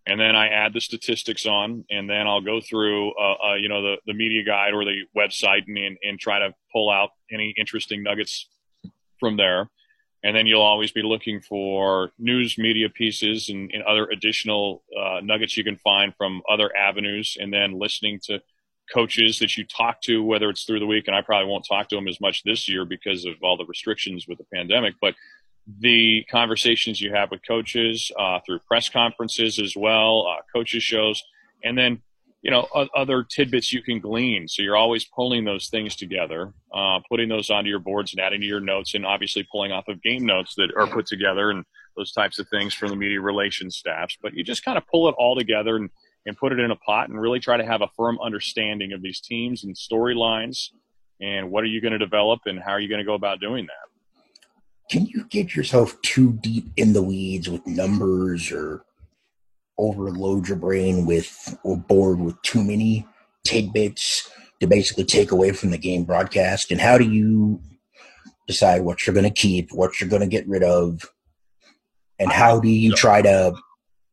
[0.08, 3.67] and then I add the statistics on, and then I'll go through, uh, uh, you
[3.67, 7.10] know, the, the media guide or the website and, and, and try to pull out
[7.30, 8.48] any interesting nuggets
[9.20, 9.70] from there.
[10.28, 15.22] And then you'll always be looking for news media pieces and, and other additional uh,
[15.24, 18.42] nuggets you can find from other avenues, and then listening to
[18.94, 21.08] coaches that you talk to, whether it's through the week.
[21.08, 23.63] And I probably won't talk to them as much this year because of all the
[23.63, 25.16] restrictions with the pandemic, but
[25.80, 31.24] the conversations you have with coaches uh, through press conferences as well, uh, coaches shows,
[31.63, 32.02] and then
[32.47, 34.47] you know other tidbits you can glean.
[34.47, 38.39] So you're always pulling those things together, uh, putting those onto your boards and adding
[38.39, 41.65] to your notes, and obviously pulling off of game notes that are put together and
[41.97, 44.17] those types of things from the media relations staffs.
[44.21, 45.89] But you just kind of pull it all together and,
[46.25, 49.01] and put it in a pot and really try to have a firm understanding of
[49.01, 50.69] these teams and storylines
[51.19, 53.41] and what are you going to develop and how are you going to go about
[53.41, 58.86] doing that can you get yourself too deep in the weeds with numbers or
[59.78, 63.06] overload your brain with or bored with too many
[63.46, 66.72] tidbits to basically take away from the game broadcast?
[66.72, 67.62] And how do you
[68.48, 71.10] decide what you're going to keep, what you're going to get rid of,
[72.20, 73.54] and how do you try to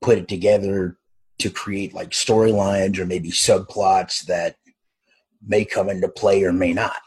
[0.02, 0.98] put it together
[1.38, 4.56] to create like storylines or maybe subplots that
[5.46, 7.02] may come into play or may not?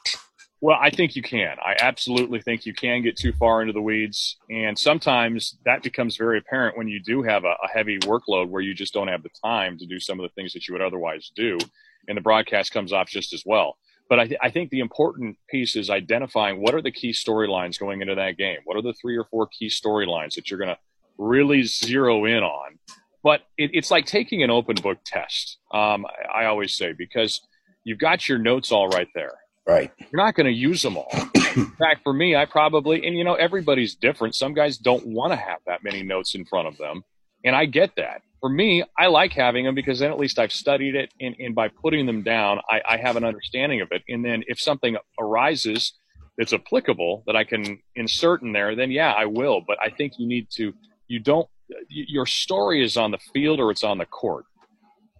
[0.60, 1.56] Well, I think you can.
[1.64, 4.38] I absolutely think you can get too far into the weeds.
[4.50, 8.62] And sometimes that becomes very apparent when you do have a, a, heavy workload where
[8.62, 10.82] you just don't have the time to do some of the things that you would
[10.82, 11.60] otherwise do.
[12.08, 13.78] And the broadcast comes off just as well.
[14.10, 17.80] But I, th- I think the important piece is identifying what are the key storylines
[17.80, 18.60] going into that game?
[18.66, 20.80] What are the three or four key storylines that you're going to
[21.20, 22.80] really zero in on?
[23.22, 27.42] But it, it's like taking an open book test, um, I, I always say, because
[27.84, 29.34] you've got your notes all right there
[29.68, 29.92] Right.
[30.00, 31.12] You're not going to use them all.
[31.36, 34.34] in fact, for me, I probably, and you know, everybody's different.
[34.34, 37.04] Some guys don't want to have that many notes in front of them.
[37.44, 38.22] And I get that.
[38.40, 41.14] For me, I like having them because then at least I've studied it.
[41.20, 44.04] And, and by putting them down, I, I have an understanding of it.
[44.08, 45.94] And then if something arises
[46.38, 49.62] that's applicable that I can insert in there, then yeah, I will.
[49.68, 50.74] But I think you need to,
[51.08, 51.50] you don't,
[51.90, 54.46] your story is on the field or it's on the court.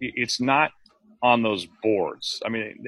[0.00, 0.70] It's not
[1.22, 2.42] on those boards.
[2.44, 2.84] I mean,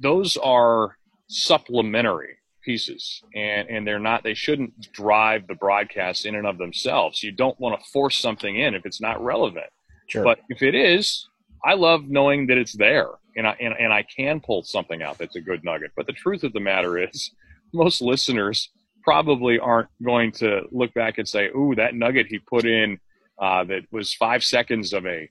[0.00, 0.96] those are
[1.28, 7.22] supplementary pieces and, and they're not, they shouldn't drive the broadcast in and of themselves.
[7.22, 9.66] You don't want to force something in if it's not relevant.
[10.08, 10.24] Sure.
[10.24, 11.28] But if it is,
[11.64, 15.18] I love knowing that it's there and I, and, and I can pull something out
[15.18, 15.92] that's a good nugget.
[15.96, 17.30] But the truth of the matter is,
[17.72, 18.70] most listeners
[19.02, 22.98] probably aren't going to look back and say, "Ooh, that nugget he put in
[23.40, 25.28] uh, that was five seconds of a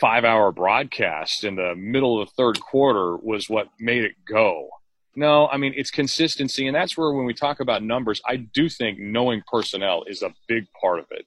[0.00, 4.68] five-hour broadcast in the middle of the third quarter was what made it go."
[5.16, 8.68] No, I mean it's consistency, and that's where when we talk about numbers, I do
[8.68, 11.26] think knowing personnel is a big part of it,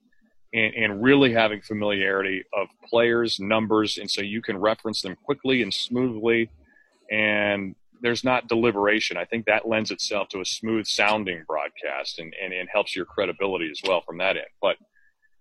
[0.54, 5.62] and, and really having familiarity of players, numbers, and so you can reference them quickly
[5.62, 6.50] and smoothly,
[7.12, 9.18] and there's not deliberation.
[9.18, 13.06] I think that lends itself to a smooth sounding broadcast and, and, and helps your
[13.06, 14.48] credibility as well from that end.
[14.62, 14.78] But,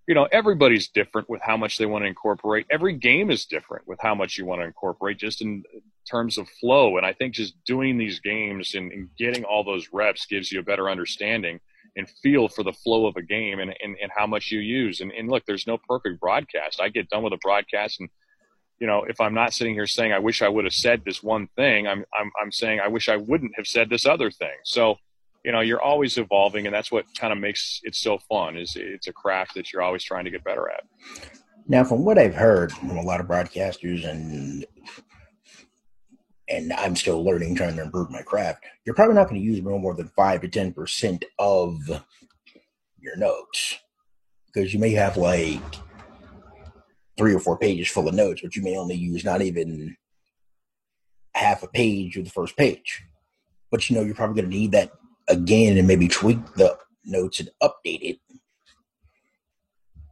[0.07, 2.67] you know, everybody's different with how much they want to incorporate.
[2.71, 5.63] Every game is different with how much you want to incorporate just in
[6.11, 6.97] terms of flow.
[6.97, 10.61] And I think just doing these games and, and getting all those reps gives you
[10.61, 11.61] a better understanding
[11.97, 15.01] and feel for the flow of a game and, and, and how much you use.
[15.01, 16.81] And, and look, there's no perfect broadcast.
[16.81, 18.09] I get done with a broadcast and
[18.81, 21.23] you know, if I'm not sitting here saying I wish I would have said this
[21.23, 24.57] one thing, I'm I'm I'm saying I wish I wouldn't have said this other thing.
[24.65, 24.97] So,
[25.45, 28.57] you know, you're always evolving, and that's what kind of makes it so fun.
[28.57, 30.85] Is it's a craft that you're always trying to get better at.
[31.67, 34.67] Now, from what I've heard from a lot of broadcasters, and
[36.49, 39.63] and I'm still learning, trying to improve my craft, you're probably not going to use
[39.63, 41.79] no more than five to ten percent of
[42.99, 43.79] your notes
[44.53, 45.63] because you may have like
[47.17, 49.97] three or four pages full of notes, but you may only use not even
[51.35, 53.03] half a page of the first page.
[53.71, 54.91] But you know, you're probably going to need that
[55.29, 58.19] again and maybe tweak the notes and update it.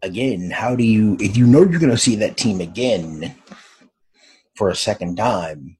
[0.02, 3.34] Again, how do you, if you know you're going to see that team again
[4.54, 5.76] for a second time,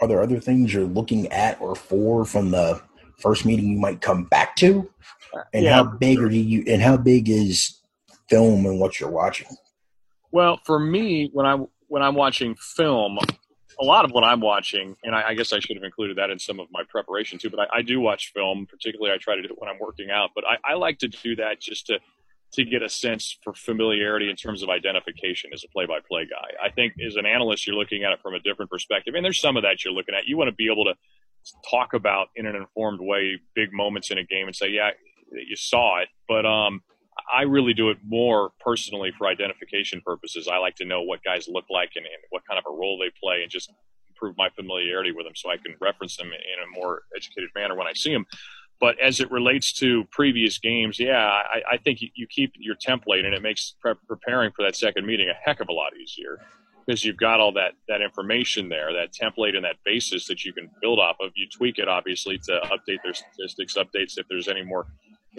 [0.00, 2.80] are there other things you're looking at or for from the
[3.18, 4.90] first meeting you might come back to?
[5.34, 5.74] Uh, and yeah.
[5.74, 7.80] how big are you, and how big is
[8.28, 9.46] film and what you're watching?
[10.32, 13.18] Well, for me, when I when I'm watching film,
[13.80, 16.30] a lot of what I'm watching, and I, I, guess I should have included that
[16.30, 17.48] in some of my preparation too.
[17.48, 20.10] But I, I, do watch film, particularly I try to do it when I'm working
[20.10, 20.30] out.
[20.34, 21.98] But I, I, like to do that just to
[22.52, 26.56] to get a sense for familiarity in terms of identification as a play-by-play guy.
[26.60, 29.40] I think as an analyst, you're looking at it from a different perspective, and there's
[29.40, 30.26] some of that you're looking at.
[30.26, 30.94] You want to be able to
[31.70, 34.90] talk about in an informed way big moments in a game and say, yeah,
[35.32, 36.82] you saw it, but um,
[37.32, 40.48] I really do it more personally for identification purposes.
[40.52, 42.98] I like to know what guys look like and, and, what kind of a role
[42.98, 43.72] they play and just
[44.08, 47.74] improve my familiarity with them so I can reference them in a more educated manner
[47.74, 48.26] when I see them.
[48.80, 52.76] But as it relates to previous games, yeah, I, I think you, you, keep your
[52.76, 55.92] template and it makes pre- preparing for that second meeting a heck of a lot
[56.00, 56.40] easier
[56.86, 60.52] because you've got all that, that information there, that template and that basis that you
[60.52, 61.30] can build off of.
[61.36, 64.86] You tweak it, obviously, to update their statistics, updates if there's any more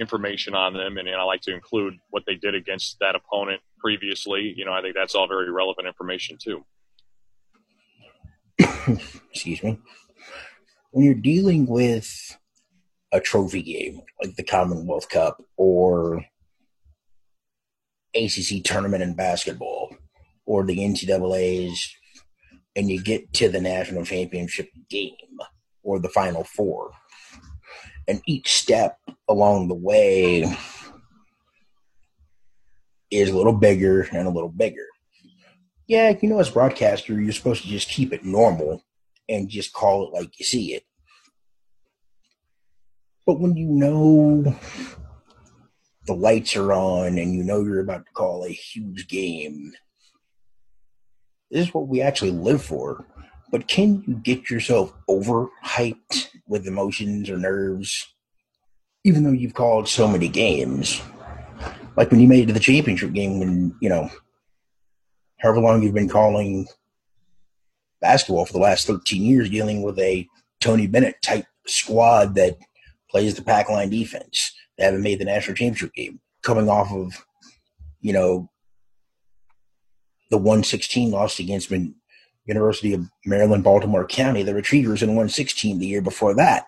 [0.02, 3.62] information on them, and, and I like to include what they did against that opponent
[3.80, 4.54] previously.
[4.58, 6.66] You know, I think that's all very relevant information too.
[9.32, 9.80] Excuse me.
[10.92, 12.38] When you're dealing with
[13.14, 16.26] a trophy game like the Commonwealth Cup or
[18.16, 19.96] ACC tournament in basketball
[20.46, 21.96] or the NCAA's,
[22.76, 25.16] and you get to the national championship game
[25.84, 26.92] or the Final Four,
[28.08, 30.46] and each step along the way
[33.10, 34.86] is a little bigger and a little bigger.
[35.88, 38.84] Yeah, you know, as broadcaster, you're supposed to just keep it normal
[39.28, 40.84] and just call it like you see it.
[43.26, 44.56] But when you know
[46.08, 49.74] the lights are on and you know you're about to call a huge game,
[51.52, 53.06] this is what we actually live for.
[53.52, 58.14] But can you get yourself overhyped with emotions or nerves,
[59.04, 61.02] even though you've called so many games?
[61.98, 64.10] Like when you made it to the championship game, when, you know,
[65.40, 66.66] however long you've been calling
[68.00, 70.28] basketball for the last 13 years, dealing with a
[70.62, 72.58] Tony Bennett type squad that
[73.10, 74.54] plays the pack line defense.
[74.78, 77.26] They haven't made the national championship game, coming off of,
[78.00, 78.50] you know,
[80.30, 81.70] the 116 loss against
[82.46, 86.66] University of Maryland, Baltimore County, the Retrievers, and won 16 the year before that.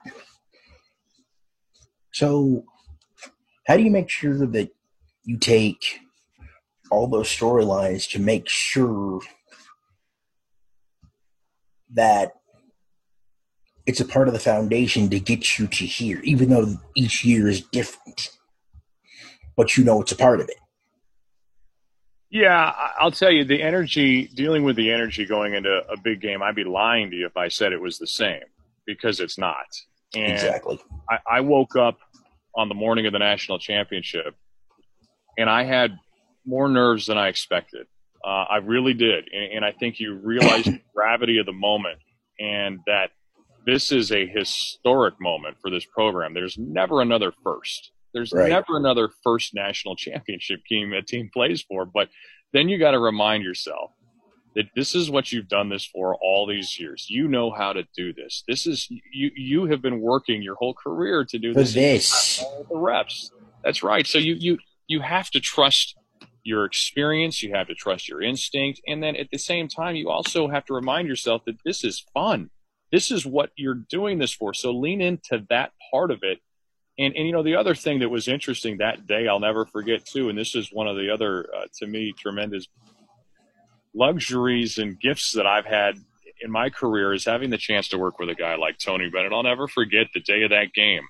[2.11, 2.63] So,
[3.65, 4.69] how do you make sure that
[5.23, 5.99] you take
[6.91, 9.19] all those storylines to make sure
[11.93, 12.33] that
[13.85, 17.47] it's a part of the foundation to get you to here, even though each year
[17.47, 18.29] is different.
[19.55, 20.57] But you know it's a part of it.
[22.33, 26.41] Yeah, I'll tell you the energy, dealing with the energy going into a big game,
[26.41, 28.41] I'd be lying to you if I said it was the same
[28.87, 29.67] because it's not.
[30.15, 30.79] And exactly.
[31.07, 31.99] I, I woke up
[32.55, 34.35] on the morning of the national championship
[35.37, 35.99] and I had
[36.43, 37.85] more nerves than I expected.
[38.25, 39.29] Uh, I really did.
[39.31, 41.99] And, and I think you realize the gravity of the moment
[42.39, 43.11] and that
[43.67, 46.33] this is a historic moment for this program.
[46.33, 47.91] There's never another first.
[48.13, 48.49] There's right.
[48.49, 51.85] never another first national championship game a team plays for.
[51.85, 52.09] But
[52.51, 53.91] then you got to remind yourself
[54.55, 57.07] that this is what you've done this for all these years.
[57.09, 58.43] You know how to do this.
[58.47, 59.31] This is you.
[59.35, 61.73] You have been working your whole career to do this.
[61.73, 62.43] this.
[62.43, 63.31] All the reps.
[63.63, 64.05] That's right.
[64.05, 64.57] So you you
[64.87, 65.95] you have to trust
[66.43, 67.41] your experience.
[67.41, 70.65] You have to trust your instinct, and then at the same time, you also have
[70.65, 72.49] to remind yourself that this is fun.
[72.91, 74.53] This is what you're doing this for.
[74.53, 76.39] So lean into that part of it
[76.97, 80.05] and and you know the other thing that was interesting that day I'll never forget
[80.05, 82.67] too, and this is one of the other uh, to me tremendous
[83.95, 85.95] luxuries and gifts that I've had
[86.41, 89.31] in my career is having the chance to work with a guy like Tony Bennett.
[89.31, 91.03] I'll never forget the day of that game.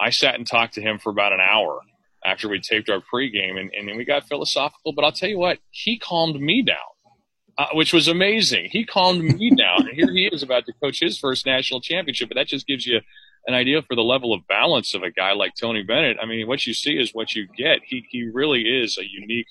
[0.00, 1.80] I sat and talked to him for about an hour
[2.24, 4.92] after we taped our pregame, and, and we got philosophical.
[4.92, 6.76] But I'll tell you what, he calmed me down,
[7.58, 8.68] uh, which was amazing.
[8.70, 12.28] He calmed me down, and here he is about to coach his first national championship.
[12.28, 13.00] But that just gives you
[13.46, 16.18] an idea for the level of balance of a guy like Tony Bennett.
[16.22, 17.80] I mean, what you see is what you get.
[17.84, 19.48] He he really is a unique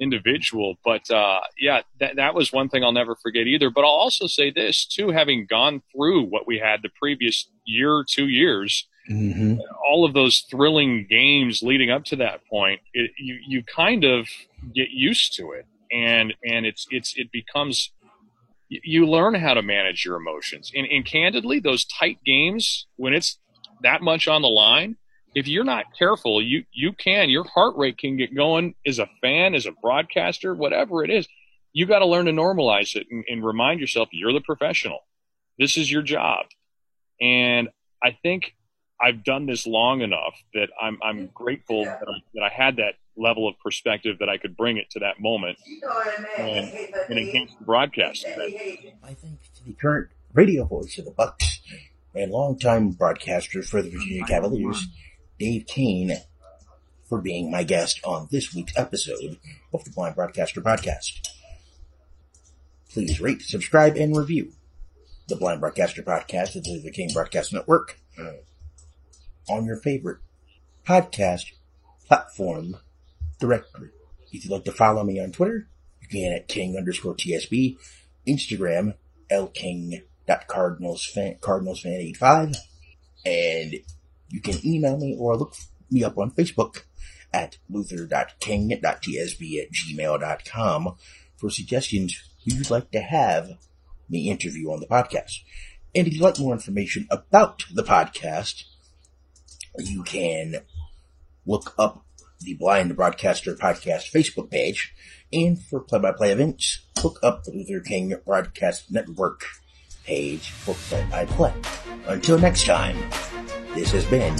[0.00, 0.76] individual.
[0.84, 3.70] But uh, yeah, that that was one thing I'll never forget either.
[3.70, 8.04] But I'll also say this too, having gone through what we had the previous year,
[8.08, 8.86] two years.
[9.10, 9.60] Mm-hmm.
[9.86, 14.28] All of those thrilling games leading up to that point, it, you you kind of
[14.74, 17.90] get used to it, and and it's it's it becomes
[18.68, 20.70] you learn how to manage your emotions.
[20.74, 23.38] And, and candidly, those tight games, when it's
[23.82, 24.96] that much on the line,
[25.34, 29.08] if you're not careful, you, you can, your heart rate can get going as a
[29.20, 31.26] fan, as a broadcaster, whatever it is.
[31.72, 35.00] You got to learn to normalize it and, and remind yourself you're the professional.
[35.58, 36.46] This is your job.
[37.20, 37.68] And
[38.02, 38.54] I think
[39.00, 42.94] I've done this long enough that I'm, I'm grateful that I, that I had that
[43.18, 45.58] level of perspective that I could bring it to that moment
[46.38, 46.70] and,
[47.08, 48.24] and enhance the broadcast.
[48.26, 51.60] I think to the current radio voice of the Bucks
[52.14, 54.86] and longtime broadcaster for the Virginia Cavaliers,
[55.38, 56.16] Dave Koehn,
[57.04, 59.38] for being my guest on this week's episode
[59.72, 61.28] of the Blind Broadcaster Podcast.
[62.90, 64.52] Please rate, subscribe, and review
[65.28, 68.00] the Blind Broadcaster Podcast at the King Broadcast Network
[69.48, 70.18] on your favorite
[70.86, 71.52] podcast
[72.06, 72.76] platform
[73.38, 73.90] directory.
[74.32, 75.68] If you'd like to follow me on Twitter,
[76.02, 77.76] you can at king underscore TSB,
[78.26, 78.94] Instagram,
[79.30, 82.56] lking.cardinalsfan, cardinalsfan85,
[83.24, 83.74] and
[84.28, 85.54] you can email me or look
[85.90, 86.82] me up on Facebook
[87.32, 90.94] at luther.king.tsb at gmail.com
[91.36, 93.50] for suggestions who you'd like to have
[94.08, 95.40] me interview on the podcast.
[95.94, 98.64] And if you'd like more information about the podcast,
[99.78, 100.56] you can
[101.46, 102.04] look up
[102.40, 104.94] the Blind Broadcaster Podcast Facebook page.
[105.32, 109.44] And for play-by-play events, look up the Luther King Broadcast Network
[110.04, 111.52] page for play-by-play.
[112.06, 112.96] Until next time,
[113.74, 114.34] this has been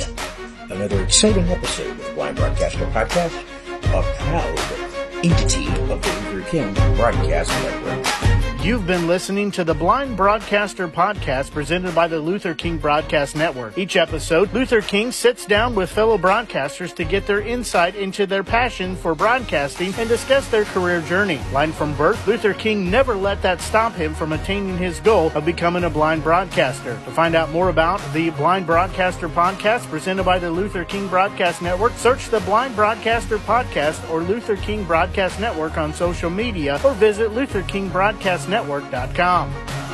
[0.71, 3.39] another exciting episode of the Blind Broadcaster Podcast,
[3.85, 4.59] a proud
[5.25, 8.08] entity of the Luther King Broadcast Network.
[8.69, 13.79] You've been listening to the Blind Broadcaster podcast presented by the Luther King Broadcast Network.
[13.79, 18.45] Each episode, Luther King sits down with fellow broadcasters to get their insight into their
[18.45, 21.41] passion for broadcasting and discuss their career journey.
[21.49, 25.47] Blind from birth, Luther King never let that stop him from attaining his goal of
[25.47, 26.93] becoming a blind broadcaster.
[27.07, 31.63] To find out more about the Blind Broadcaster podcast presented by the Luther King Broadcast
[31.63, 36.93] Network, search the Blind Broadcaster podcast or Luther King Broadcast Network on social media or
[36.93, 39.88] visit Luther King Broadcast network.com.